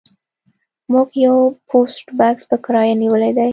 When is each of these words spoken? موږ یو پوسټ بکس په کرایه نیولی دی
موږ 0.91 1.09
یو 1.25 1.37
پوسټ 1.69 2.05
بکس 2.17 2.43
په 2.49 2.57
کرایه 2.65 2.95
نیولی 3.01 3.31
دی 3.37 3.49